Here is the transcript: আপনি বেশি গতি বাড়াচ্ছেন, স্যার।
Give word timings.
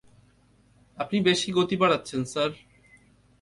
আপনি 0.97 1.17
বেশি 1.21 1.49
গতি 1.51 1.75
বাড়াচ্ছেন, 1.75 2.21
স্যার। 2.23 2.51